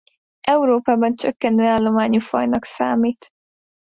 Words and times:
Európában 0.47 1.15
csökkenő 1.15 1.63
állományú 1.65 2.19
fajnak 2.19 2.63
számít. 2.65 3.29